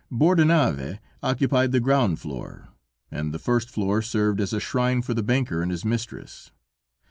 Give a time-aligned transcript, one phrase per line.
[0.11, 2.69] Bordenave occupied the ground floor,
[3.11, 6.49] and the first floor served as a shrine for the banker and his mistress.